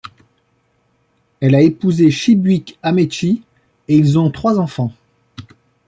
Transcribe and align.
Elle 1.41 1.53
a 1.53 1.61
épousé 1.61 2.09
Chibuike 2.09 2.79
Amaechi 2.81 3.43
et 3.87 3.95
ils 3.97 4.17
ont 4.17 4.31
trois 4.31 4.57
enfants. 4.59 4.91